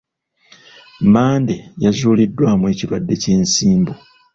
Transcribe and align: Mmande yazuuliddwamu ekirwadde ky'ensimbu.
Mmande 1.01 1.55
yazuuliddwamu 1.83 2.65
ekirwadde 2.73 3.13
ky'ensimbu. 3.21 3.93